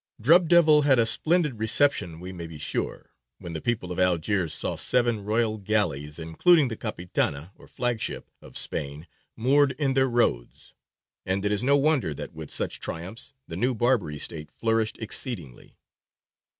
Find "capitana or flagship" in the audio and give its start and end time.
6.75-8.31